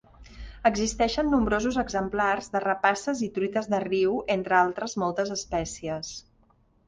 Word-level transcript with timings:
Existeixen 0.67 1.27
nombrosos 1.33 1.75
exemplars 1.81 2.47
de 2.55 2.61
rapaces 2.63 3.21
i 3.27 3.29
truites 3.37 3.69
de 3.75 3.81
riu, 3.85 4.17
entre 4.37 4.59
altres 4.63 4.97
moltes 5.03 5.35
espècies. 5.39 6.11